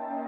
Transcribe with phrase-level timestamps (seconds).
[0.00, 0.27] Bye.